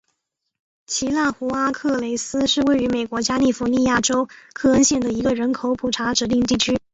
[0.87, 6.79] 奇纳湖阿克雷斯是位于美国加利福尼亚州克恩县的一个人口普查指定地区。